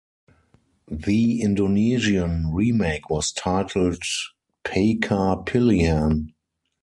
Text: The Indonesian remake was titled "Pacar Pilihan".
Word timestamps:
The 0.87 1.43
Indonesian 1.43 2.51
remake 2.55 3.11
was 3.11 3.31
titled 3.31 4.01
"Pacar 4.65 5.45
Pilihan". 5.45 6.31